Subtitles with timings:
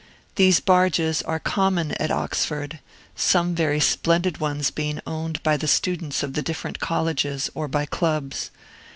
[0.33, 2.79] These barges are common at Oxford,
[3.15, 7.85] some very splendid ones being owned by the students of the different colleges, or by
[7.85, 8.49] clubs.